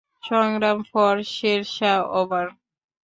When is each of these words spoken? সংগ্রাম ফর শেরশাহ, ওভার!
সংগ্রাম 0.23 0.77
ফর 0.89 1.15
শেরশাহ, 1.33 1.99
ওভার! 2.19 2.47